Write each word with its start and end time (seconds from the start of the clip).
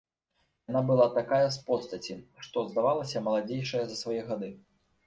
Яна 0.69 0.81
была 0.89 1.05
такая 1.17 1.43
з 1.57 1.61
постаці, 1.69 2.17
што 2.49 2.67
здавалася 2.71 3.25
маладзейшая 3.31 3.85
за 3.93 4.05
свае 4.07 4.21
гады. 4.35 4.55